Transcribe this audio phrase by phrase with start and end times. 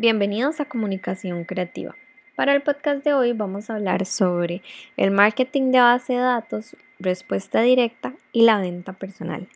[0.00, 1.96] Bienvenidos a Comunicación Creativa.
[2.36, 4.62] Para el podcast de hoy vamos a hablar sobre
[4.96, 9.48] el marketing de base de datos, respuesta directa y la venta personal.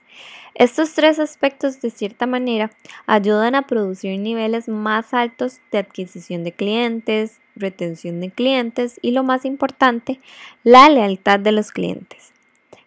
[0.57, 2.73] Estos tres aspectos de cierta manera
[3.07, 9.23] ayudan a producir niveles más altos de adquisición de clientes, retención de clientes y lo
[9.23, 10.19] más importante,
[10.65, 12.33] la lealtad de los clientes.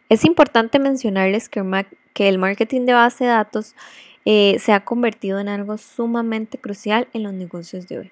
[0.09, 3.75] Es importante mencionarles que el marketing de base de datos
[4.25, 8.11] eh, se ha convertido en algo sumamente crucial en los negocios de hoy.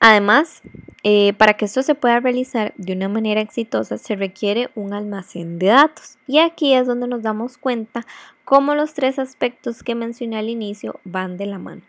[0.00, 0.60] Además,
[1.02, 5.58] eh, para que esto se pueda realizar de una manera exitosa se requiere un almacén
[5.58, 6.18] de datos.
[6.26, 8.04] Y aquí es donde nos damos cuenta
[8.44, 11.82] cómo los tres aspectos que mencioné al inicio van de la mano.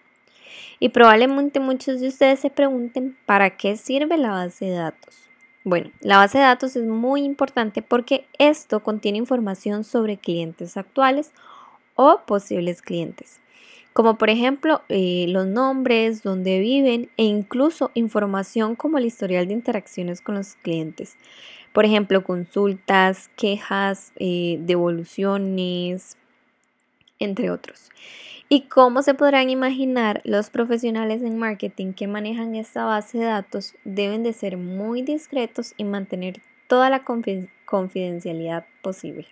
[0.79, 5.29] Y probablemente muchos de ustedes se pregunten, ¿para qué sirve la base de datos?
[5.63, 11.33] Bueno, la base de datos es muy importante porque esto contiene información sobre clientes actuales
[11.95, 13.39] o posibles clientes,
[13.93, 19.53] como por ejemplo eh, los nombres, dónde viven e incluso información como el historial de
[19.53, 21.17] interacciones con los clientes.
[21.73, 26.17] Por ejemplo, consultas, quejas, eh, devoluciones,
[27.19, 27.89] entre otros.
[28.47, 33.73] Y como se podrán imaginar, los profesionales en marketing que manejan esta base de datos
[33.83, 39.27] deben de ser muy discretos y mantener toda la confidencialidad posible.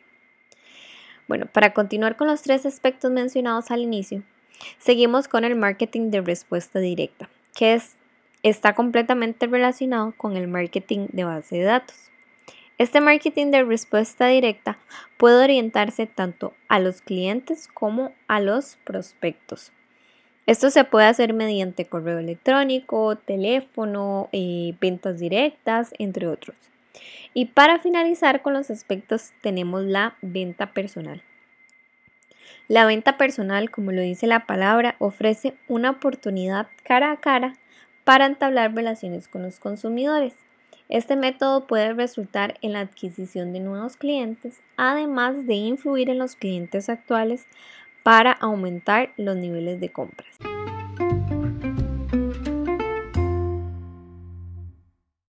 [1.28, 4.24] Bueno, para continuar con los tres aspectos mencionados al inicio,
[4.78, 7.96] seguimos con el marketing de respuesta directa, que es,
[8.44, 12.12] está completamente relacionado con el marketing de base de datos.
[12.78, 14.80] Este marketing de respuesta directa
[15.18, 19.72] puede orientarse tanto a los clientes como a los prospectos.
[20.46, 26.58] Esto se puede hacer mediante correo electrónico, teléfono, eh, ventas directas, entre otros.
[27.34, 31.22] Y para finalizar con los aspectos tenemos la venta personal.
[32.68, 37.56] La venta personal, como lo dice la palabra, ofrece una oportunidad cara a cara
[38.04, 40.34] para entablar relaciones con los consumidores.
[40.90, 46.36] Este método puede resultar en la adquisición de nuevos clientes, además de influir en los
[46.36, 47.48] clientes actuales
[48.04, 50.38] para aumentar los niveles de compras.